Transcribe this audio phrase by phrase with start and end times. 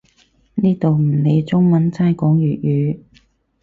[0.55, 2.99] 呢度唔理中文，齋講粵語